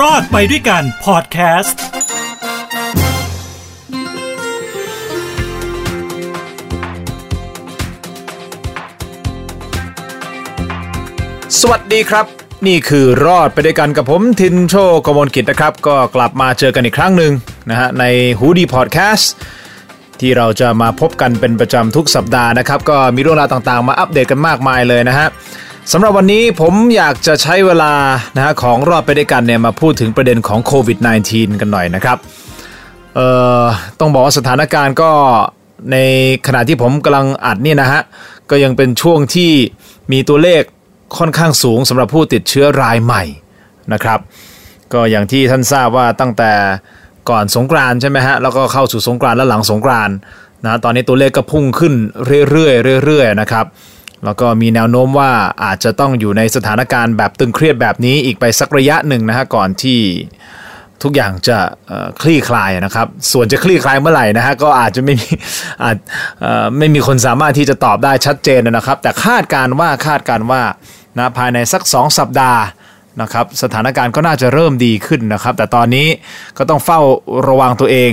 [0.00, 1.80] รอดไปด้วยกันพอดแคสต์
[11.60, 12.26] สวัสดีครับ
[12.66, 14.74] นี่คือรอดไปด้วยกันกับผมทินโช
[15.06, 17.32] กมลกิจนะครับ ก็กลับมาเจอกันอีกครั้งหนึ่ง
[17.70, 18.04] นะฮะใน
[18.38, 19.32] ฮูดีพอดแคสต์
[20.20, 25.28] ที่เราจะมาพบกันเป็นประจำทุกสัปดาห์นะครับ ก็มีเรื่องราวต่างๆ มาอัปเดตกันมากมายเลยนะฮะ
[25.90, 27.92] สำหรับวันนี้ผมอยากจะใช้เวลา
[28.36, 32.18] นะฮะของรอดไปด้วยกันเนี่ยมาพูดถึงประเด็นของโควิด -19 กันหน่อยนะครับ
[33.14, 33.28] เอ่
[33.62, 33.64] อ
[34.00, 35.10] ต้องบอกว่าสถานการณ์ก็
[35.92, 35.96] ใน
[36.46, 38.00] ขณะที่ผมกำลังอัดเนี่ยนะฮะ
[38.50, 39.52] ก็ยังเป็นช่วงที่
[40.12, 40.62] มีตัวเลข
[41.18, 43.24] ค่อนข้างสูงสำหรับผู้ติดเชื้อรายใหม่
[43.92, 44.18] นะครับ
[44.92, 46.52] ก็อย่างที่ท่านทราบว่าตั้งแต่
[47.30, 50.10] ก่อนสงกรานใช่ไหมฮะแล้วก็เข้าสู่สงกรานและหลังสงกราน
[50.64, 51.94] นะตอนนี้ตัวเลขก็พุ่งขึ้น
[52.50, 53.66] เรื่อยๆเรื่อยๆนะครับ
[54.24, 55.30] แล้วก็มีแนวโน้มว่า
[55.64, 60.00] อาจจะต้องอยู่ในสถานการณ์แบบตึงเครียดแบบนี้อีกไปสักระยะหนึ่งนะฮะก่อนที่
[61.02, 61.58] ทุกอย่างจะ
[62.22, 65.28] คลี่คลายนะครับ ส่วนจะคลี่คลายเมื่อไหร่นะฮะก็อาจจะไม่มี
[65.84, 65.96] อาจ
[66.78, 70.62] ไม่มีคนสามารถที่จะตอบได้ชัดเจนนะครับ แต่คาดการว่าคาดการว่า
[71.18, 72.62] นะภายในสัก 2 สัปดาห์
[73.22, 76.06] นะครับสถานการณ์ก็น่าจะเริ่มดีขึ้นนะครับ แต่ตอนนี้
[76.58, 77.00] ก็ต้องเฝ้า
[77.48, 78.12] ระวังตัวเอง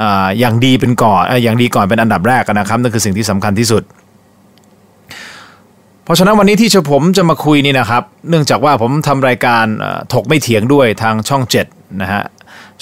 [0.00, 0.02] อ
[0.38, 3.82] อย่างดีเป็นก่อนเอ่ออย่างดีก่อนเป็นอันดับแรกนะครับนั่นคือสิ่งที่สำคัญที่สุด
[6.06, 9.64] เพราะฉะนั้นวันนี้ที่ผมจะมาคุยนี่นะครับ เนื่องจากว่าผมทำรายการ
[10.12, 12.22] ถกไม่เถียงด้วยทางช่อง 7 นะฮะ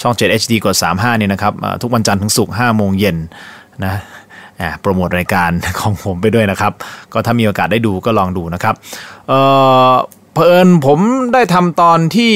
[0.01, 3.17] ช่อง 7 HD กด35 นี่นะครับ ทุกวันจันทร์ถึงศุกร์5โมงเย็น
[3.85, 3.95] นะ
[4.81, 6.73] โปรโมทรายการของผมไปด้วยนะครับ
[7.13, 8.75] ก็ถ้ามีโอกาสได้ดูก็ลองดูนะครับ
[9.27, 9.39] เอ่
[9.89, 9.93] อ
[10.33, 10.99] เผอิญผม
[11.33, 12.33] ได้ทำตอนที่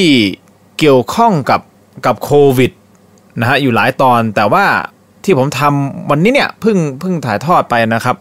[0.78, 1.60] เกี่ยวข้องกับ
[2.06, 2.72] กับโควิด
[3.40, 4.64] นะฮะอยู่หลายตอนแต่ว่า
[5.24, 8.16] ที่ผมทำวันนี้เนี่ยเพิ่งเพิ่งถ่ายทอดไปนะครับ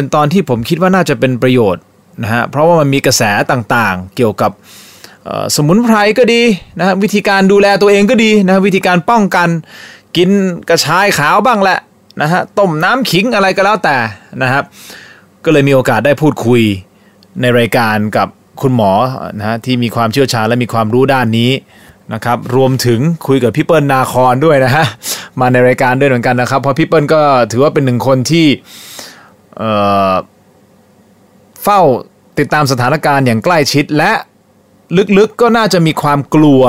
[0.00, 1.82] เป็นตอนที่ผมคิดว่าน่าจะเป็นประโยชน์
[2.22, 4.50] นะฮะเพราะว่ามันมีกระแสต่างๆ เกี่ยวกับ
[5.56, 6.42] สมุนไพรก็ดี
[6.78, 9.48] นะฮะวิธีการดูแลตัวเองก็ดีนะฮะวิธีการป้องกัน
[10.16, 10.30] กิน
[10.68, 11.78] กระชายขาวบ้างแหละ
[12.20, 13.96] นะฮะต้มน้ำขิงอะไรก็แล้วแต่
[14.42, 14.64] นะครับ
[15.44, 16.62] ก็เลยมีโอกาสได้พูดคุย
[17.40, 18.28] ในรายการกับ
[18.62, 18.92] คุณหมอ
[19.38, 21.50] นะฮะที่มีความเชี่ยวชาญและมีความรู้ด้านนี้
[22.14, 24.86] นะครับรวมถึงคุยกับพี่เปิ้ลนาคอนด้วยนะฮะ
[25.40, 27.20] มาในรายการด้วยเหมือนกันนะครับเพราะพี่เปิ้ลก็
[27.52, 28.46] ถือว่าเป็นหนึ่งคนที่
[31.64, 31.80] เฝ้า
[32.38, 34.12] ติดตามสถานการณ์อย่างใกล้ชิดและ
[35.18, 36.62] ลึกๆก็น่าจะมีความกลัว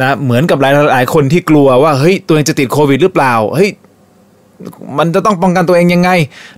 [0.00, 3.70] นะเหมือนกับหลายๆคนที่กลัวว่าเฮ้ยตัวเองจะติดโควิดหรือเปล่าเฮ้ย
[4.98, 6.10] มันจะต้องป้องกันตัวเองยังไง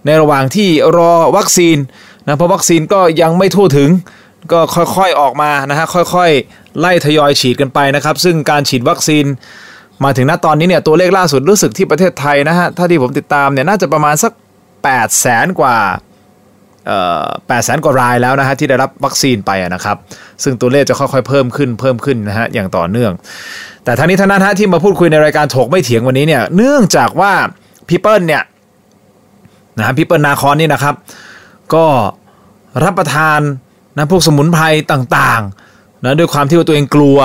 [0.04, 1.76] ในระหว่างที่รอวัคซีน
[2.26, 3.90] นะเพราะวัคซีนก็ยังไม่ทั่วถึง
[4.52, 4.60] ก็
[4.96, 9.24] ค่อยๆออกมานะฮะค่อยๆ ไล่ทยอยฉีดกันไปนะครับ ซึ่งการฉีดวัคซีน
[10.04, 14.32] มาถึงณตอนนี้เนี่ยตัวเลขล่าสุดรู้สึกที่ประเทศไทยนะฮะถ้าที่ผมติดตามเนี่ยน่าจะประมาณสัก
[14.92, 15.76] 8แสนกว่า
[17.48, 19.96] แปดแสนกว่ารายแล้วนะฮะที่ได้รับวัคซีนไปนะครับ
[20.42, 23.12] ซึ่งตัวเลขจะค่อยๆเพิ่มขึ้นเพิ่มขึ้นนะฮะอย่างต่อเนื่อง
[23.84, 27.32] แต่ทั้งนี้ทั้งนั้นฮะที่มาพูดคุยในรายการถกไม่เถียงวันนี้เนี่ยเนื่องจากว่า
[27.88, 28.42] พี่เปิลเนี่ย
[29.78, 30.94] นะฮะพี่เปิลนาคอนนี่นะครับ
[31.74, 31.86] ก็
[32.84, 33.40] รับประทาน
[33.96, 37.18] นะพวกสมุนไพรต่างๆนะด้วยความที่ว่าตัวเองกลัว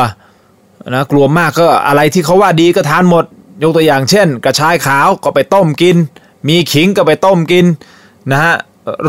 [0.94, 3.26] นะกลัวมากก็อะไรที่เขาว่าดีก็ทานหมด
[3.64, 5.98] ยกตัวอย่างเช่น กระชายขาวก็ไปต้มกิน
[6.48, 7.66] มีขิงก็ไปต้มกิน
[8.32, 8.54] นะฮะ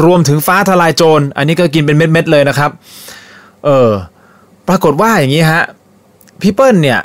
[0.04, 2.70] รวมถึงฟ้าทลายโจร อันนี้ก็กินเป็นเม็ดๆเลยนะครับ
[3.64, 3.90] เออ
[4.68, 5.62] ปรากฏว่าอย่างนี้ฮะ
[6.40, 7.00] พี่เปิ้ลเนี่ย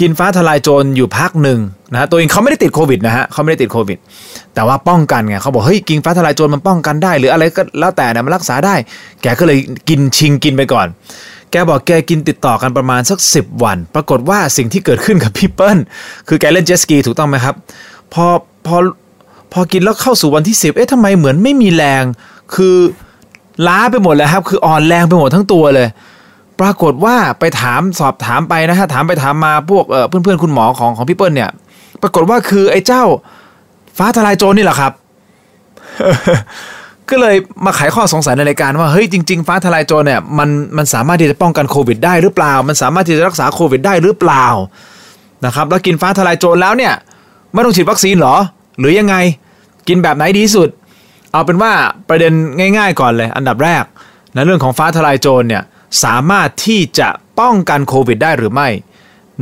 [0.00, 1.58] กินฟ้าทลายโจรอยู่พักหนึ่ง
[1.92, 3.98] นะฮะตัวเองเขาไม่ได้ติดโควิดนะฮะเขาไม่ได้ติดโควิด
[4.54, 8.74] แต่ว่าป้องกันไงเขาบอกเฮ้ยกินฟ้าทลายโจรมันป้องกันได้ หรืออะไรก็แล้วแต่นี่ยมันรักษาได้
[9.22, 9.58] แกก็เลย
[9.88, 10.86] กินชิงกินไปก่อน
[11.50, 15.78] แกบอกแกกินติดต่อกันประมาณสัก 10 วัน ปรากฏว่าสิ่งที่เกิดขึ้นกับพี่เปิ้ล
[16.28, 17.54] คือแกเล่นเจสกีถูกต้องไหมครับ
[18.12, 18.26] พอ
[18.66, 18.76] พอ
[19.52, 22.04] พอกินแล้วเข้าสู่วันที่ 10 เอ๊ะทำไมเหมือนไม่มีแรง
[22.54, 22.76] คือ
[23.66, 25.88] ล้าไปหมดเลยครับ คืออ่อนแรงไปหมดทั้งตัวเลย
[26.60, 31.50] ปรากฏว่าไปถามสอบถามไปนะฮะ ถามไปถามมาพวกเเพื่อนๆคุณหมอของของพี่เปิ้ลเนี่ย
[32.02, 33.02] ปรากฏว่าคือไอ้เจ้า
[33.98, 34.92] ฟ้าทลายโจรนี่แหละครับ
[37.10, 44.46] ก็เลยมาไขข้อสงสัยในรายการว่า เฮ้ยจริง ๆ ฟ้าทลายโจรเนี่ยมันมันสามารถที่จะป้องกันโควิดได้หรือเปล่า มันสามารถที่จะรักษาโควิดได้หรือเปล่า
[45.46, 46.94] นะครับ แล้วกินฟ้าทลายโจรแล้วเนี่ย
[47.52, 48.36] ไม่ต้องฉีดวัคซีนเหรอ
[48.82, 49.16] หรือยังไง
[49.88, 50.68] กินแบบไหนดีสุด
[51.32, 51.72] เอาเป็นว่า
[52.08, 52.32] ประเด็น
[52.78, 53.84] ง่าย ๆ ก่อนเลย อันดับแรก
[54.32, 55.62] ในะเรื่องของฟ้าทลายโจรเนี่ย
[56.04, 57.08] สามารถที่จะ
[57.40, 58.68] ป้องกันโควิดได้หรือไม่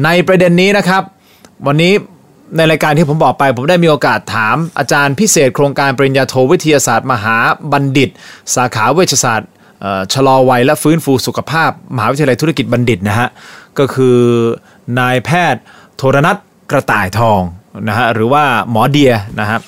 [0.05, 1.03] ในประเด็นนี้นะครับ
[1.67, 1.93] วันนี้
[2.57, 7.37] ในรายการที่ผมบอกไป ผมได้มีโอกาสถาม อาจารย์พิเศษโครงการปริญญาโทวิทยาศาสตร์ มหา
[7.73, 8.11] บัณฑิต
[8.55, 9.51] สาขาเวชศาสตร์
[9.81, 13.29] เอ่อชะลอวัยและฟื้นฟูสุขภาพ มหาวิทยาลัยธุรกิจบัณฑิตนะฮะ
[13.79, 14.19] ก็คือ
[14.99, 15.63] นายแพทย์
[15.97, 16.37] โทรนัท
[16.71, 17.41] กระต่ายทอง
[17.89, 19.61] นะฮะหรือว่าหมอเดียนะครับ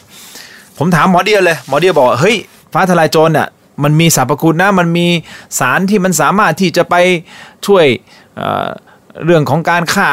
[0.78, 2.37] ผมถามหมอเดียเลยหมอเดียบอกว่าเฮ้ย
[2.72, 3.49] ฟ้าทลายโจรเนี่ย
[3.82, 5.06] มันมีสรรพคุณนะมันมี
[5.58, 6.94] สารที่มันสามารถที่จะไป
[7.66, 7.84] ช่วย
[8.34, 10.10] เเรื่องของการฆ่า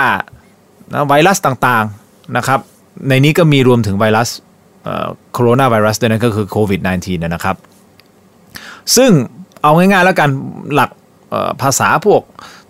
[0.94, 2.60] นะไวรัสต่างๆนะครับ
[3.10, 4.30] ในนี้ก็มีรวมถึงไวรัส
[5.34, 7.56] โคโรนาไวรัสด้วยนะก็คือโควิด -19 นะครับ
[8.96, 9.12] ซึ่ง
[9.62, 10.30] เอาง่ายๆแล้วกัน
[10.74, 10.90] หลัก
[11.62, 12.22] ภาษาพวก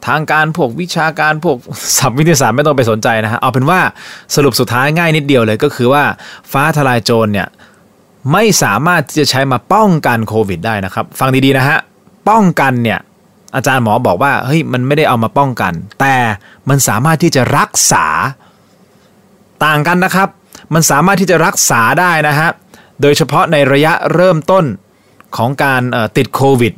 [0.07, 1.57] ทางการพวกวิชาการพวก
[1.97, 3.79] สับวิทยาศาสตร์ไม่ต้องไปสนใจนะฮะเอาเป็นว่า
[4.35, 6.03] สรุปสุดท้ายง่ายนิดเดียวเลยก็คือว่า
[6.51, 7.47] ฟ้าทลายโจรเนี่ย
[8.31, 11.77] ไม่สามารถที่จะใช้มาป้องกันโควิดได้นะครับ ฟังดีๆนะฮะ
[12.29, 12.99] ป้องกันเนี่ย
[13.55, 16.15] อาจารย์หมอบอกว่าเฮ้ยมันไม่ได้เอามาป้องกัน แต่
[16.69, 18.05] มันสามารถที่จะรักษา
[19.65, 20.29] ต่างกันนะครับ
[20.73, 22.49] มันสามารถที่จะรักษาได้นะฮะ
[23.01, 24.65] โดยเฉพาะในระยะเริ่มต้น
[25.37, 25.81] ของการ
[26.17, 26.73] ติดโควิด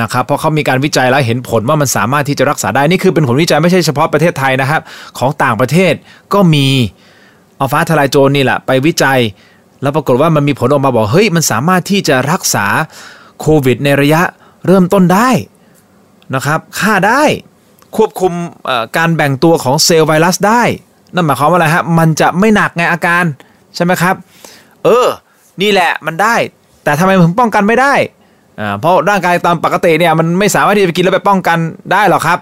[0.00, 4.80] นะครับเพราะเขามีการวิจัยแล้วเห็นผลว่ามันสามารถที่จะรักษาได้นี่คือเป็นผลวิจัยไม่ใช่เฉพาะประเทศไทยนะครับ
[5.18, 5.92] ของต่างประเทศ
[6.34, 6.66] ก็มี
[7.56, 9.20] เอาฟ้าทลายโจรนี่แหละไปวิจัย
[9.82, 12.66] แล้วปรากฏว่ามันมีผลออกมาบอกเฮ้ยมันสามารถที่จะรักษา
[13.40, 14.22] โควิดในระยะ
[14.66, 15.28] เริ่มต้นได้
[16.34, 17.22] นะครับฆ่าได้
[17.96, 18.32] ควบคุม
[18.96, 20.62] การแบ่งตัวของเซลล์ไวรัสได้
[21.14, 23.24] นั่นหมายความว่าอะไรฮะมันจะไม่หนักไงอาการ
[23.74, 24.14] ใช่ไหมครับ
[24.84, 25.06] เออ
[25.62, 26.34] นี่แหละมันได้
[26.84, 27.94] แต่ทำไมถึงป้องกันไม่ได้
[28.60, 31.58] อ่าเพราะร่างกายตามปกติเนี่ยมันไม่สามารถที่จะไปกินแล้วไปป้องกัน
[31.92, 32.38] ได้หรอกครับ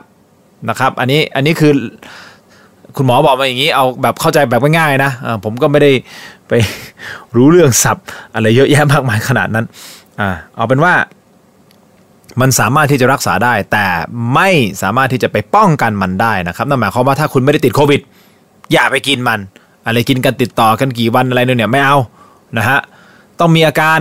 [0.69, 1.72] นะครับ อันนี้อันนี้คือ
[2.96, 5.12] คุณหมอบอกมาอย่างนี้เอาแบบเข้าใจแบบง่ายๆนะ
[5.44, 5.93] ผมก็ไม่ได้
[6.49, 6.52] ไป
[7.37, 9.66] รู้เรื่องศัพท์ อะไรเยอะแยะมากมายขนาดนั้น
[10.20, 10.94] อ่าเอาเป็นว่า
[12.40, 13.87] มันสามารถที่จะรักษาได้ แต่
[14.34, 14.50] ไม่
[14.82, 18.00] สามารถที่จะไปป้องกันมันได้นะครับนั่นหมายความว่าถ้าคุณไม่ได้ติดโควิด
[18.72, 19.40] อย่าไปกินมัน
[19.87, 21.96] อะไรกินกันติดต่อกันกี่วันอะไรเนี่ยไม่เอา
[22.58, 22.78] นะฮะ
[23.40, 23.99] ต้องมีอาการ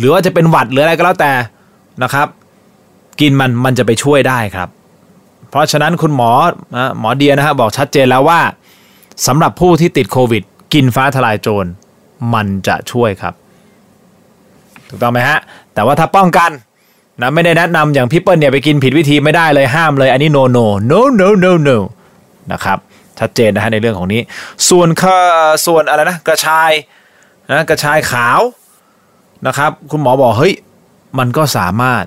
[0.00, 1.32] หรือว่าจะเป็นหวัดหรืออะไรก็แล้วแต่
[2.02, 2.28] นะครับ
[3.20, 4.68] กินมันมันจะไปช่วยได้ครับ
[5.50, 6.30] เพราะฉะนั้นคุณหมอ
[6.98, 8.40] หมอเดียนะฮะบอกชัดเจนแล้วว่า
[9.26, 10.42] สำหรับผู้ที่ติดโควิด
[10.74, 11.70] กินฟ้าทลายโจร
[12.34, 13.34] มันจะช่วยครับ
[14.88, 15.38] ถูกต้องไหมฮะ
[15.74, 16.50] แต่ว่าถ้าป้องกัน
[17.20, 21.78] นะไม่ได้แนะนำอย่างพี่เปิ้ลเนี่ยไปกินผิดวิธีไม่ได้เลยห้ามเลยอันนี้ no no no no no no
[22.52, 22.78] นะครับ
[23.18, 24.20] ชัดเจนนะฮะในเรื่องของนี้
[24.68, 24.88] ส่วน
[25.66, 26.70] ส่วนอะไรนะกระชาย
[27.50, 28.40] นะกระชายขาว
[29.46, 30.54] นะครับ คุณหมอบอกเฮ้ย
[31.18, 32.04] มันก็สามารถ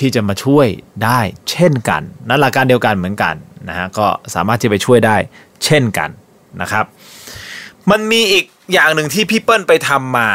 [0.00, 0.66] ที่จะมาช่วย
[1.04, 1.20] ได้
[1.50, 3.34] เช่นกัน นั่นหลักการเดียวกันเหมือนกัน
[3.68, 5.16] นะฮะก็สามารถที่ไปช่วยได้
[5.64, 6.10] เช่นกัน
[6.60, 6.84] นะครับ
[7.90, 10.30] มันมีอีกอย่างหนึ่งที่พี่เปิ้ลไปทำมา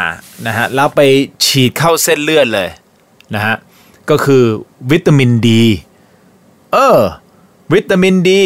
[0.46, 1.00] นะฮะแล้วไป
[1.46, 2.68] ฉีดเข้าเส้นเลือดเลย
[3.34, 3.56] นะฮะ
[4.10, 4.42] ก็คือ
[4.90, 5.62] วิตามินดี
[6.72, 6.98] เออ
[7.74, 8.42] วิตามินดี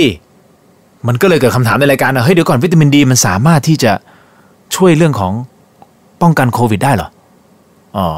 [1.06, 3.92] มันก็เลยเกิดคำถามในรายการนะเฮ้ยเดี๋ยวก่อนวิตามินดีมันสามารถที่จะ
[4.76, 5.32] ช่วยเรื่องของ
[6.22, 7.08] ป้องกันโควิดได้เหรอ
[7.96, 8.08] อ๋อ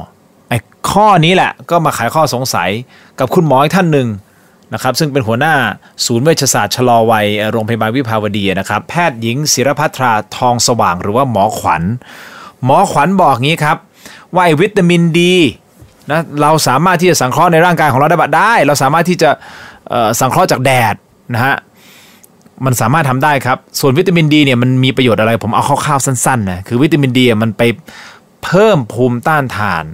[0.48, 0.58] ไอ้
[0.90, 2.70] ข้อนี้แหละก็มาขายข้อสงสัย
[3.18, 4.08] กับคุณหมออีกท่านหนึ่ง
[4.74, 5.54] นะครับซึ่งเป็นหัวหน้า
[6.06, 11.82] ศูนย์เวชศาสตร์ชะลอวัยโรงพยาบาลวิภาวดีนะครับ แพทย์หญิงศิรพัทราทองสว่างหรือว่าหมอขวัญ
[12.64, 13.76] หมอขวัญบอกงี้ครับ
[14.34, 15.34] ว่าวิตามินดี
[16.10, 19.30] นะเราสามารถที่จะสังเคราะห์ในร่างกายของเราได้บัดได้ เราสามารถที่จะ
[20.20, 20.94] สังเคราะห์จากแดด
[21.34, 21.56] นะฮะ
[22.64, 27.62] มันสามารถทำได้ครับ ส่วนวิตามินดีเนี่ยมันมีประโยชน์อะไรผมเอาคร่าวๆสั้นๆนะคือวิตามินดีมันไป
[28.48, 29.84] เพิ่มภูมิต้านทาน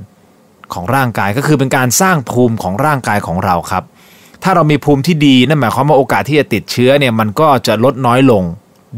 [0.73, 3.85] ของร่างกายก็คือเป็นการสร้างภูมิของร่างกายของเราครับ
[4.43, 8.43] ถ้าเรามีภูมิที่ดีนั่นหมายความว่าโอกาสที่จะติดเชื้อเนี่ยมันก็จะลดน้อยลง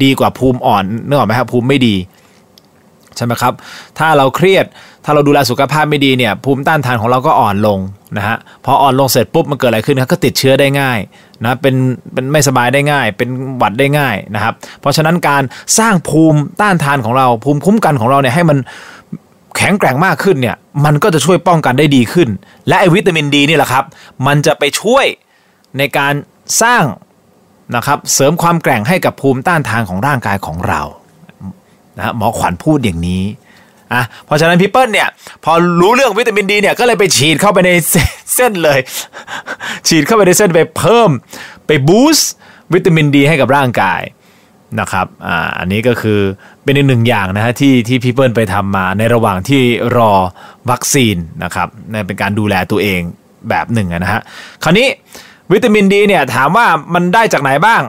[0.03, 1.97] ดีกว่าภูมิอ่อนนึกออกไหมครับภูมิไม่ดี
[3.17, 3.53] ใช่ไหมครับ
[3.99, 4.65] ถ้าเราเครียด
[5.05, 7.79] ถ้าเราดูแลสุขภาพไม่ดีเนี่ยภูมิต้านทานของเราก็อ่อนลง
[8.17, 10.99] นะฮะพออ่อนลงเสร็จปุ๊บมันเกิดอะไรขึ้นครับก็ติดเชื้อได้ง่าย
[11.43, 11.75] นะเป็น
[12.13, 15.43] เป็นไม่สบายได้ง่าย เป็นหวัดได้ง่ายนะครับ เพราะฉะนั้นการ
[15.79, 18.59] สร้างภูมิต้านทานของเราภูมิคุ้มกันของเราเนี่ยให้มัน
[19.57, 22.29] แข็งแกร่งมากขึ้นเนี่ยมันก็จะช่วยป้องกันได้ดีขึ้น
[22.69, 23.85] และไอวิตามินดีนี่แหละครับ
[24.27, 25.07] มันจะไปช่วย
[25.79, 26.15] ในการ
[26.63, 26.85] สร้าง
[27.77, 30.83] นะครับเสริมความแกร่งให้กับภูมิต้านทานของร่างกายของเรา
[31.99, 33.25] นะหมอขวัญพูดอย่างนี้
[33.93, 35.09] อะเพราะฉะนั้นพี่เปิ้ลเนี่ย
[35.45, 37.71] พอรู้เรื่องวิตามินดีเนี่ยก็เลยไปฉีดเข้าไปใน
[38.35, 38.79] เส้นเลย
[39.89, 41.11] ฉีดเข้าไปในเส้นไปเพิ่ม
[41.67, 42.33] ไปบูสต์
[42.75, 44.01] วิตามินดีให้กับร่างกาย
[44.81, 46.21] นะครับอ่าอันนี้ก็คือ
[46.65, 49.63] เป็นอีกหนึ่งอย่างนะฮะที่ที่พี่เปิ้ลไปทำมาในระหว่างที่
[49.97, 50.13] รอ
[50.71, 53.01] วัคซีนนะครับนเป็นการดูแลตัวเอง
[53.49, 54.21] แบบหนึ่งนะฮะ
[54.63, 54.87] คราวนี้
[55.53, 57.83] วิตามินดีเนี่ยถามว่ามันได้จากไหนบ้าง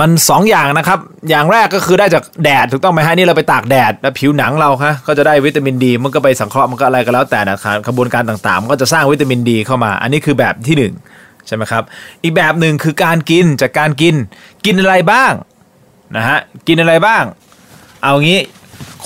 [0.00, 0.98] มัน 2ออย่างนะครับ
[1.30, 10.76] อย่างแรกก็คือได้จากแดดถูกต้องไหมฮะนี่เราไปตากแดดแล้วผิวหนังเราคะก็จะได้วิตามินดี มันก็ไปสังเคราะห์มันก็อะไรก็แล้วแต่นะครับกระบวนการต่างๆ มันก็จะสร้างวิตามินดีเข้ามา อันนี้คือแบบที่
[11.12, 11.82] 1 ใช่ไหมครับ
[12.22, 14.14] อีกแบบหนึ่งคือการกินจากการกิน
[14.64, 15.32] กินอะไรบ้าง
[16.16, 16.38] นะฮะ
[16.68, 17.22] กินอะไรบ้าง
[18.02, 18.40] เอางี้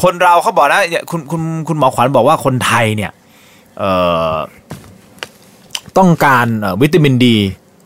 [0.02, 3.12] คนเราเขาบอกนะคุณคุณคุณหมอขวัญบอกว่าคนไทยเนี่ย
[5.98, 6.46] ต้องการ
[6.82, 7.36] วิตามินดี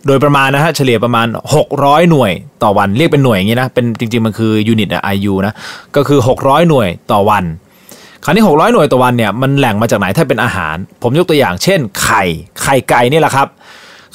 [0.06, 1.26] โดยประมาณนะฮะเฉลี่ยประมาณ
[1.68, 5.54] 600 หน่วยต่อวันเรียกเป็นหน่วยอย่างนี้นะเป็นจริง ๆ มันคือยูนิตไอยูนะ
[5.96, 7.44] ก็คือ 600 หน่วยต่อวัน
[8.24, 12.22] คราวนี้ 600 หน่วยต่อวันเนี่ยมันแหล่งมาจากไหนถ้าเป็นอาหาร ผมยกตัวอย่างเช่น ไข่
[12.62, 13.46] ไข่ไก่นี่แหละครับ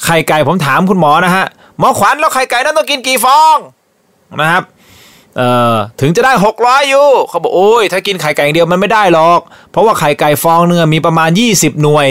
[0.04, 1.44] ไข่ไก่ผมถามคุณหมอนะฮะ
[1.78, 3.56] หมอขวัญแล้วไข่ไก่นั้นต้องกินกี่ฟอง
[4.40, 4.64] นะครับ
[5.36, 9.40] เอ่อถึงจะได้ 600อยู่เขาบอกโอ้ยถ้ากินไข่ไก่อย่างเดียวมันไม่ได้หรอก
[9.70, 12.08] เพราะว่าไข่ไก่ฟองเนื้อมีประมาณ 20 หน่วย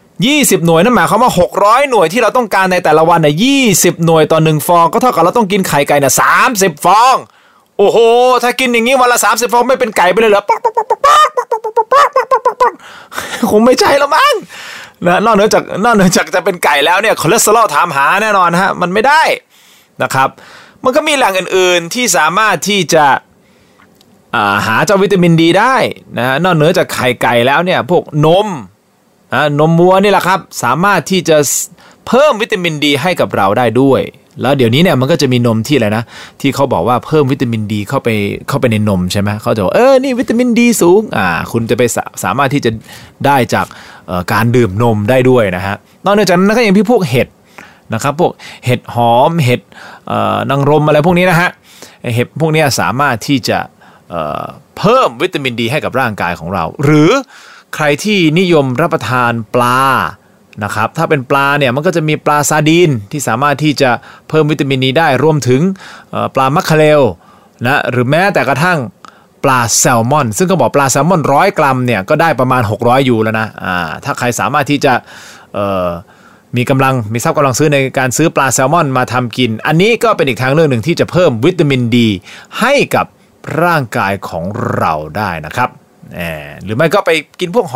[0.00, 3.34] 20 หน่วยนั่นหมายความว่า 600 หน่วยที่เราต้องการในแต่ละวันเนี่ย
[3.68, 6.14] 20 หน่วยต่อหนึ่งฟอง ก็เท่ากับเราต้องกินไข่ไก่เนี่ย
[6.48, 7.16] 30 ฟอง
[7.78, 7.98] โอ้โห
[8.42, 10.42] ถ้ากินอย่างนี้วันละ 30 ฟองไม่เป็นไก่ไปเลยเหรอ
[13.50, 14.34] คงไม่ใช่แล้วมั้ง
[15.06, 19.22] นะนอกเหนือจากนอกเหนือจากจะเป็นไก่แล้วเนี่ยคอเลสเตอรอลถามหาแน่นอนฮะมันไม่ได้
[20.02, 20.28] นะครับ
[20.84, 23.04] มันก็มีแหล่งอื่นๆที่สามารถที่จะ
[24.66, 25.74] หาเจ้าวิตามินดีได้
[26.18, 28.48] นะนอกเหนือจากไข่ไก่แล้วเนี่ยพวกนม
[29.60, 31.36] นมวัวนี่แหละครับ สามารถที่จะ
[32.06, 34.02] เพิ่มวิตามินดีให้กับเราได้ด้วย
[34.42, 36.04] แล้วเดี๋ยวนี้เนี่ยมันก็จะมีนมที่อะไรนะ
[36.40, 38.08] ที่เขาบอกว่าเพิ่มวิตามินดีเข้าไป
[38.48, 42.70] เข้าไปในนมใช่ไหมเขาจะบอกเออนี่วิตามินดีสูงอ่าคุณจะไปสาสามารถที่จะ
[43.26, 43.66] ได้จาก
[44.32, 47.28] การดื่มนมได้ด้วยนะฮะนอกจากนั้นก็ยังพี่พวกเห็ด
[47.94, 48.32] นะครับพวก
[48.64, 49.60] เห็ดหอมเห็ด
[50.50, 51.50] นางรมอะไรพวกนี้นะฮะ
[52.14, 53.58] เห็ดพวกนี้สามารถที่จะ
[54.78, 57.10] เพิ่มวิตามินดีให้กับร่างกายของเรา หรือ
[57.74, 59.82] ใครที่นิยมรับประทานปลา
[60.64, 63.90] นะครับถ้าเป็นปลาเนี่ยมันก็จะมีปลาซาดีนที่สามารถที่จะ
[64.28, 65.60] เพิ่มวิตามินดีได้รวมถึง
[66.34, 67.02] ปลามัคคาเรล
[67.66, 68.78] นะหรือแม้แต่กระทั่ง
[69.44, 74.92] ปลาแซลมอน ซึ่งก็บอกปลาแซลมอนร้อยกรัมเนี่ยก็ได้ประมาณ 600 ยูแล้วนะอ่าถ้าใครสามารถที่จะ
[76.56, 82.08] มีกำลังมีทรัพย์กำลังซื้อในการซื้อปลาแซลมอนมาทำกิน อันนี้ก็เป็นอีกทางเรื่องหนึ่งที่จะเพิ่มวิตามินดี
[82.60, 83.06] ให้กับ
[83.62, 84.44] ร่างกายของ
[84.76, 85.68] เราได้นะครับ
[86.64, 87.66] หรือไม่ก็ไปกินพวก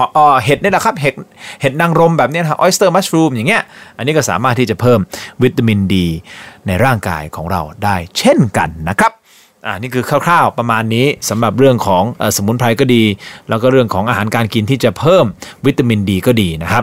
[0.44, 1.14] เห็ดนี่แหละครับ เห็ด
[1.60, 3.62] เห็ดนางรมแบบนี้นะออสเตอร์มัชรูมอย่างเงี้ย
[3.96, 5.00] อันนี้ก็สามารถที่จะเพิ่ม
[5.42, 6.06] วิตามินดี
[6.66, 9.12] ในร่างกายของเราได้เช่นกันนะครับ
[9.66, 13.04] อ่านี่คือคร่าวๆประมาณนี้สำหรับเรื่องของอสมุนไพรก็ดี
[13.48, 15.24] แล้วก็เรื่องของอาหารการกินที่จะเพิ่ม
[15.66, 16.82] วิตามินดีก็ดีนะครับ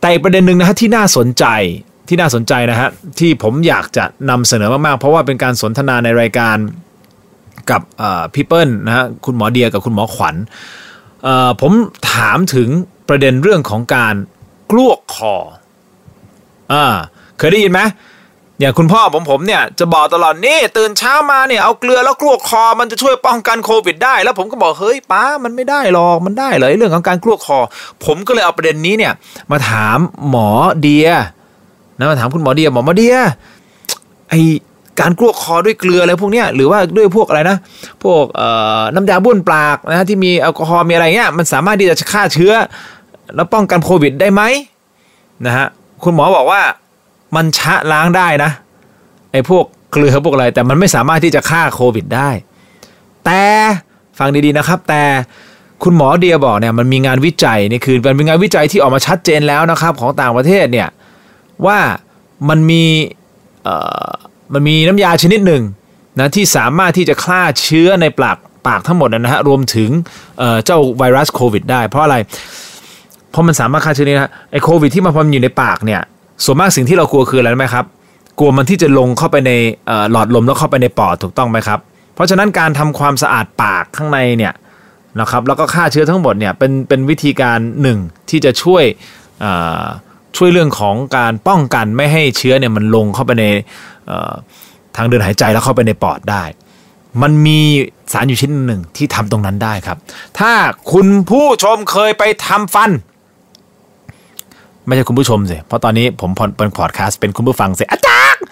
[0.00, 1.44] แต่ประเด็นหนึ่งนะฮะที่น่าสนใจ
[2.08, 2.88] ที่น่าสนใจนะฮะ
[3.18, 6.56] ที่ผมอยากจะนำเสนอมากๆ เพราะว่าเป็นการสนทนาในรายการ
[7.70, 7.82] กับ
[8.34, 10.36] พี่เปิ้ลนะฮะคุณหมอเดียกับคุณหมอขวัญ
[11.60, 11.72] ผม
[12.12, 12.68] ถามถึง
[13.08, 14.14] ประเด็นเรื่องของการ
[14.70, 15.34] กลวกคอ
[16.72, 16.84] อ่า
[17.38, 17.80] เคยได้ยินไหม
[18.60, 27.58] อย่างคุณพ่อผมผมเนี่ยจะบอกตลอดนี่ตื่นเช้ามาเนี่ยเอาเกลือแล้วกลวกคอมันจะช่วยป้องกันโควิดได้ แล้วผมก็บอกเฮ้ยป้ามันไม่ได้หรอกมันได้เลยเรื่องของการกลวกคอ
[28.04, 29.12] ผมก็เลยเอาประเด็นนี้เนี่ย
[29.50, 30.48] มาถามหมอ
[30.80, 31.08] เดีย
[31.98, 33.16] นะมาถามคุณหมอเดียหมอมาเดีย
[34.28, 34.34] ไอ
[35.00, 37.56] การกลวกคอด้วยเกลืออะไรพวกเนี้ยหรือว่าด้วยพวกอะไรนะ
[38.02, 38.24] พวก
[38.94, 42.52] น้ำยาบ้วนปากนะที่มีแอลกอฮอล์มีอะไรเงี้ยมันสามารถที่จะฆ่าเชื้อ
[43.34, 44.42] แล้วป้องกันโควิดได้ไหม
[45.46, 45.66] นะฮะ
[46.04, 46.62] คุณหมอบอกว่า
[47.36, 48.50] มันชะล้างได้นะ
[49.32, 52.30] ไอ้พวกเกลือพวกอะไร แต่มันไม่สามารถที่จะฆ่าโควิดได้
[53.24, 53.42] แต่
[54.18, 55.02] ฟังดีๆนะครับ แต่
[55.82, 60.88] คุณหมอเดียบอกเนี่ยมันมีงานวิจัยนี่คือมันเป็นงานวิจัยที่ออกมาชัดเจนแล้วนะครับ ของต่างประเทศเนี่ย
[61.66, 61.78] ว่า
[62.48, 62.84] มันมี
[64.52, 65.62] มันมีน้ำยาชนิดหนึ่ง
[66.18, 69.90] นะที่สามารถที่จะฆ่าเชื้อในปากปากทั้งหมดนะฮะรวมถึง
[70.64, 72.16] เจ้าไวรัสโควิดได้เพราะอะไร
[73.30, 76.00] เพราะมันสามารถฆ่าเชื้อนี้นะไอโควิดที่มันพอมอยู่ในปากเนี่ย
[76.44, 77.84] ส่วนมากสิ่งที่เรากลัวคืออะไรไหมครับ
[78.38, 79.52] กลัวมันที่จะลงเข้าไปใน
[80.10, 81.78] หลอดลมแล้วเข้าไปในปอดถูกต้องไหมครับ
[82.14, 84.52] เพราะฉะนั้นการทำความสะอาดปากข้างในเนี่ย
[85.20, 87.98] นะครับแล้วก็ฆ่าเชื้อทั้งหมดเนี่ยเป็นเป็นวิธีการหนึ่ง
[88.30, 88.84] ที่จะช่วย
[90.36, 93.46] ช่วยเรื่องของการป้องกันไม่ให้เชื้อเนี่ยมันลงเข้าไปใน
[94.96, 96.42] ทางเดินหายใจแล้วเข้าไปในปอดได้
[97.22, 97.60] มันมี
[98.12, 99.98] สารอยู่ชิ้นหนึ่งที่ทำตรงนั้นได้ครับ
[100.38, 100.52] ถ้า
[100.92, 102.90] คุณผู้ชมเคยไปทำฟัน
[104.86, 108.42] ไม่ใช่คุณผู้ชมสิเพราะตอนนี้ผมเป็นพอดแคสต์เป็นคุณผู้ฟังสิอาจารย์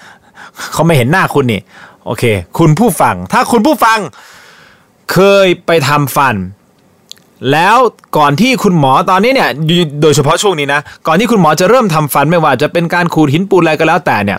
[0.73, 1.61] เขาไม่เห็นหน้าคุณนี่
[2.07, 2.25] โอเค
[2.59, 3.99] คุณผู้ฟัง ถ้าคุณผู้ฟัง
[5.13, 6.37] เคยไปทำฟัน
[7.53, 7.77] แล้ว
[8.17, 9.51] ก่อนที่คุณหมอตอนนี้เนี่ย
[10.03, 14.39] โดยเฉพาะช่วงนี้นะ ก่อนที่คุณหมอจะเริ่มทำฟันไม่ว่าจะเป็นการขูดหินปูนอะไรก็แล้วแต่เนี่ย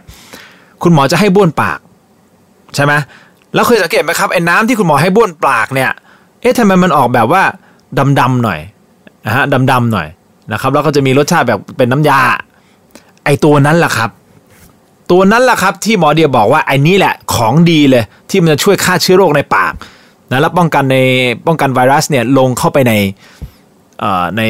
[0.84, 1.80] คุณหมอจะให้บ้วนปาก
[2.76, 2.94] ใช่ไหม
[3.54, 5.92] แล้วเคยสังเกตไหมครับไอ้น้ำที่คุณหมอให้บ้วนปากเนี่ย
[6.42, 7.44] เอ๊ะทำไมมันออกแบบว่า
[8.20, 8.60] ดำๆหน่อย
[9.26, 10.08] นะฮะดำๆหน่อย
[10.52, 12.20] นะครับ แล้วก็จะมีรสชาติแบบเป็นน้ำยา
[13.26, 14.10] ไอ้ตัวนั้นแหละครับ
[15.12, 19.74] ตัวนั้นแหละครับที่หมอเดียบอกว่าไอ้นี้แหละของดีเลย ที่มันจะช่วยฆ่าเชื้อโรคในปาก
[20.32, 20.98] นะแล้วป้องกันใน
[21.48, 22.94] ป้องกันไวรัสเนี่ยลงเข้าไปใน
[24.38, 24.42] ใน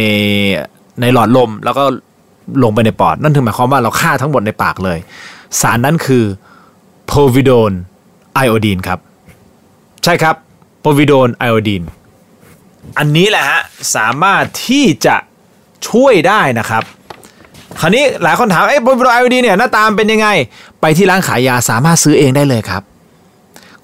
[1.02, 1.84] ในหลอดลมแล้วก็
[2.64, 5.00] ลงไปในปอด นั่นถึงหมายความว่าเราฆ่าทั้งหมดในปากเลย
[5.62, 6.24] สารนั้นคือ
[7.08, 7.72] โพวิโดน
[8.34, 9.00] ไอโอดีนครับ
[10.04, 10.36] ใช่ครับ
[10.82, 11.84] โพวิโดนไอโอดีน
[12.98, 13.62] อันนี้แหละฮะ
[13.96, 15.16] สามารถที่จะ
[15.90, 16.84] ช่วยได้นะครับ
[17.80, 20.28] คราวนี้หลายคนถามไอ้โพวิโดนไอโอดีนเนี่ยหน้าตามเป็นยังไง
[20.82, 22.82] ไปที่ร้านขายยาสามารถซื้อเองได้เลยครับ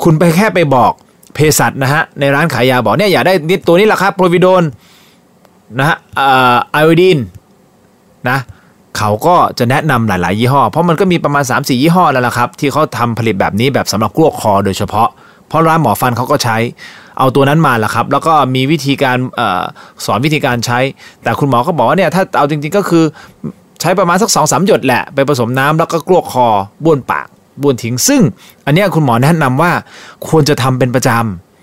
[0.04, 0.92] คุณไปแค่ไปบอก
[1.34, 3.34] เภสัชนะฮะในร้านขายยาบอกเนี่ยอยากได้
[3.68, 4.63] ตัวนี้แหละครับโพวิโดน
[5.80, 5.98] นะฮะ
[6.72, 7.18] ไอโอดีน
[8.30, 8.38] นะ
[8.98, 15.07] เขาก็จะแนะนำหลาย ๆ ยี่ห้อ เพราะมันก็มีประมาณ 3-4 ยี่ห้อแล้วล่ะครับ ที่เขาทำผลิตแบบนี้แบบสำหรับกลวกคอโดยเฉพาะ
[15.48, 16.57] เพราะร้านหมอฟันเขาก็ใช้
[17.19, 19.63] เอาตัวนั้นมาล่ะครับ แล้วก็มีวิธีการออ
[20.05, 20.79] สอนวิธีการใช้
[21.24, 23.03] แต่คุณหมอก็บอกว่าเนี่ยถ้าเอาจริง ๆ ก็คือ
[23.81, 26.48] ใช้ประมาณสักสองสามหยดแหละ ไปผสมน้ำแล้วก็กลวกคอ
[26.83, 27.27] บ้วนปาก
[27.62, 28.21] บ้วนทิ้ง ซึ่ง
[28.65, 29.71] อันนี้คุณหมอแนะนำว่า
[30.27, 31.10] ควรจะทำเป็นประจ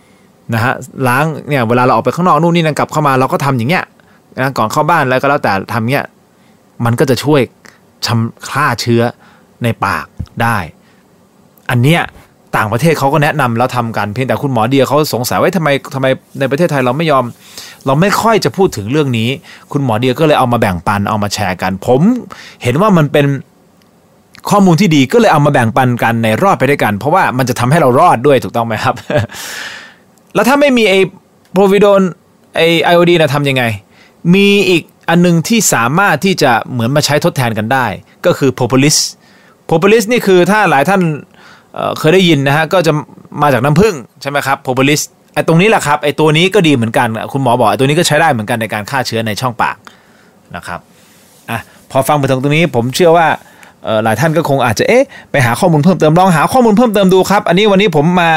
[0.01, 0.75] ำนะฮะ
[1.09, 3.85] ล้างเนี่ยเวลาเราออกไปข้างนอกนู่นนี่นั่นกลับเข้ามาเราก็ทำอย่างเงี้ย
[4.39, 6.07] นะก่อนเข้าบ้านแล้วก็แล้วแต่ทำเงี้ย
[6.85, 7.41] มันก็จะช่วย
[8.07, 9.03] ชำฆ่าเชื้อ
[9.63, 10.07] ในปาก
[10.43, 10.57] ได้
[11.71, 12.03] อันเนี้ย
[12.57, 16.07] ต่างประเทศเขาก็แนะนำแล้วทำกันเพียงแต่คุณหมอเดียเขาสงสัยว่าทำไมทำไม
[16.41, 17.25] ในประเทศไทยเราไม่ยอม
[17.87, 19.29] เราไม่ค่อยจะพูดถึงเรื่องนี้
[19.73, 22.01] คุณหมอเดียก็เลยเอามาแบ่งปันเอามาแชร์กัน ผม
[22.63, 23.27] เห็นว่ามันเป็น
[24.51, 28.95] ข้อมูลที่ดีก็เลยเอามาแบ่งปันกันในรอดไปด้วยกัน เพราะว่ามันจะทำให้เรารอดด้วยถูกต้องไหมครับ
[30.35, 30.99] แล้วถ้าไม่มีไอ้
[31.53, 32.01] โปรวิโดน
[32.57, 33.63] ไอไอโอดีนะทำยังไง
[34.35, 37.87] มีอีก อันนึงที่สามารถที่จะเหมือนมาใช้ทดแทนกันได้
[38.27, 39.03] ก็คือ populist
[39.71, 41.01] populist นี่คือถ้าหลายท่าน
[41.75, 42.93] เเคยได้ยินนะฮะก็จะ
[43.43, 49.77] มาจากน้ำผึ้งใช่ไหมครับ populist ไอ้ตรงนี้แหละครับไอ้ตัวนี้ก็ดีเหมือนกันคุณหมอบอกไอ้ตัวนี้ก็ใช้ได้เหมือนกันในการฆ่าเชื้อในช่องปาก
[50.57, 50.81] นะครับ
[51.51, 51.61] อะ
[51.91, 53.27] พอฟังไปถึงตรงนี้ผมเชื่อว่า
[54.05, 58.31] หลายท่านก็คงอาจจะเอ๊ะไปหาข้อมูลเพิ่มเติมลองหาข้อมูลเพิ่มเติมดูครับ อันนี้วันนี้ผมมา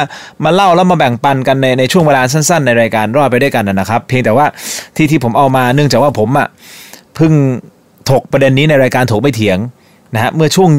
[0.43, 4.45] มาเล่าแล้วมาแบ่งปันกันในในช่วงเวลาสั้น ๆ ในรายการรอดไปด้วยกันนะครับ เพียงแต่ว่า
[4.95, 6.47] ที่ที่ผมเอามาเนื่องจากว่าผมอะ
[7.15, 7.33] เพิ่ง
[8.09, 9.57] ถกประเด็นนี้ในรายการถกไม่เถียง
[10.15, 10.69] นะฮะเมื่อช่วง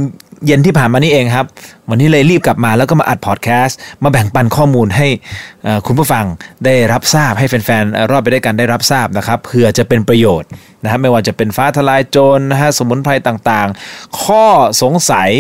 [0.47, 1.47] เย็นที่ผ่านมานี่เองครับ
[1.89, 5.07] วันนี้เลยรีบกลับมาแล้วก็มาอัดพอดแคสต์มาแบ่งปันข้อมูลให้
[5.87, 6.25] คุณผู้ฟัง
[6.65, 10.49] ได้รับทราบให้แฟนๆรอบไปด้วยกันได้รับทราบนะครับเพื่อจะเป็นประโยชน์
[10.83, 14.45] นะครับไม่ว่าจะเป็นฟ้าทลายโจรนะฮะสมุนไพรต่างๆ ข้อ
[14.83, 15.31] สงสัย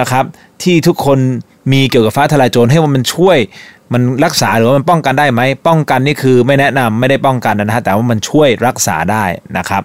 [0.00, 0.24] นะครับ
[0.62, 1.18] ที่ทุกคน
[1.72, 3.38] มีเกี่ยวกับฟ้าทลายโจรให้ว่ามันช่วย
[3.92, 9.24] มันรักษาหรือว่ามันป้องกันได้ไหมป้องกันนี่คือไม่แนะนำไม่ได้ป้องกันนะฮะแต่ว่ามันช่วยรักษาได้
[9.58, 9.82] นะครับ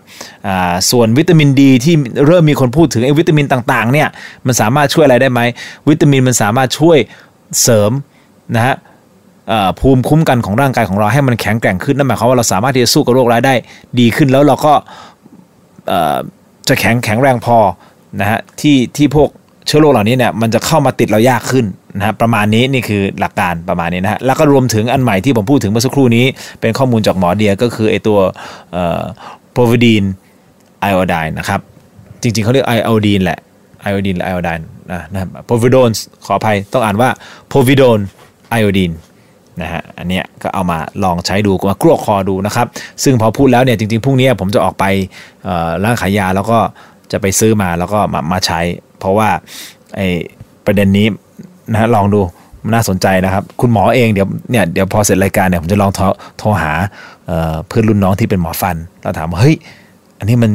[0.92, 1.96] ส่วนวิตามินดีที่
[2.28, 4.08] เริ่มมีคนพูดถึงไอ้วิตามินต่างๆเนี่ย
[4.46, 5.42] มันสามารถช่วยอะไรได้ไหม
[5.90, 6.98] วิตามินมันสามารถช่วย
[7.62, 7.92] เสริม
[8.56, 8.76] นะฮะ
[9.80, 13.53] ภูมิคุ้มกันของร่างกายของเราให้มันแข็งแกร่งขึ้นนั่นหมายความว่าเราสามารถที่จะสู้กับโรคร้ายได้
[14.00, 14.74] ดีขึ้นแล้วเราก็
[16.68, 17.58] จะแข็งแข็งแรงพอ
[18.20, 19.29] นะฮะที่ที่พวก
[19.68, 21.66] เชื้อโรคเหล่านี้เนี่ยมันจะเข้ามาติดเรายากขึ้น
[21.98, 26.25] นะฮะประมาณนี้นี่คือหลักการประมาณนี้นะฮะแล้วก็รวมถึงอันใหม่ที่ผมพูดถึงเมื่อสักครู่นี้
[26.62, 28.18] เป็นข้อมูลจากหมอเดียก็คือไอตัว
[29.51, 30.03] โปรวิดีน
[30.82, 31.60] ไอโอไดน์นะครับ
[32.22, 33.40] จริงๆเขาเรียกไอโอดีนแหละ
[33.82, 35.90] ไอโอดีนหรือไอโอไดน์นะนะครับโปรวิโดน
[36.25, 37.10] ขออภัยต้องอ่านว่า
[37.48, 38.00] โปรวิโดน
[38.50, 38.92] ไอโอดีน
[39.62, 42.68] นะฮะอันเนี้ยก็เอามาลองใช้ดูมากรวกคอดูนะครับ
[43.03, 44.86] ซึ่งพอพูดแล้วเนี่ยจริงๆพรุ่งนี้ผมจะออกไป
[45.44, 46.58] เอ่อร้านขายยาแล้วก็
[47.11, 48.59] จะไปซื้อมาแล้วก็มามาใช้
[49.00, 49.29] เพราะว่า
[49.96, 50.01] ไอ
[50.65, 51.07] ประเด็นนี้
[51.72, 52.20] นะลองดู
[52.74, 56.03] น่าสนใจนะครับ คุณหมอเองเดี๋ยวเนี่ยเดี๋ยวพอเสร็จรายการเนี่ยผมจะลองโทร
[56.39, 56.72] โทรหา
[57.25, 59.55] เเพื่อนรุ่นน้องที่เป็นหมอฟันแล้วถามว่าเฮ้ย
[60.20, 60.51] อันนี้มัน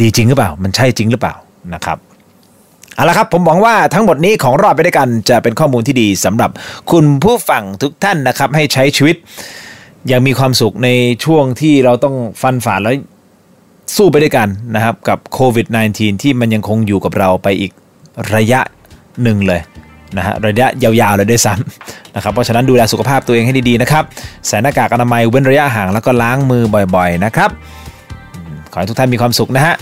[0.00, 1.34] ดีจริงหรือเปล่า มันใช่จริงหรือเปล่า
[1.74, 1.98] นะครับ
[2.94, 6.50] เอาละครับ ผมหวังว่าทั้งหมดนี้ของรอดไปด้วยกันจะเป็นข้อมูลที่ดีสำหรับ
[6.90, 9.16] คุณผู้ฟังทุกท่านนะครับ ให้ใช้ชีวิต
[10.08, 10.88] อย่างมีความสุขใน
[11.24, 12.94] ช่วงที่เราต้องฟันฝ่าแล้ว
[13.96, 17.72] สู้ไปด้วยกันนะครับกับโควิด -19 ที่มันยังคงอยู่กับเราไปอีก
[18.34, 18.60] ระยะ
[19.22, 19.60] หนึ่งเลย
[20.16, 24.04] นะฮะระยะยาวๆเลยด้วยซ้ำนะครับเพราะฉะนั้นดูแลสุขภาพตัวเองให้ดีๆนะครับ
[24.46, 26.62] ใส่หน้ากากอนามัยเว้นระยะห่างแล้วก็ล้างมือ
[26.94, 27.50] บ่อยๆนะครับ
[28.72, 29.74] ขอให้ทุกท่านมีความสุขนะฮะ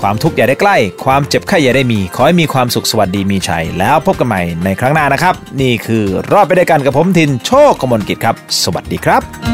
[0.00, 9.53] ความทุกข์อย่าได้ใกล้ ความเจ็บไข้อย่าได้มี ขอให้มีความสุขสวัสดีมีชัย แล้วพบกันใหม่ในครั้งหน้านะครับ นี่คือรอดไปด้วยกันกับผมทินโชคกมลกิจครับ สวัสดีครับ